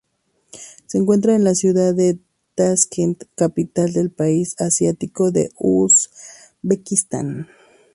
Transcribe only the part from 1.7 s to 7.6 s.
de Taskent la capital del país asiático de Uzbekistán.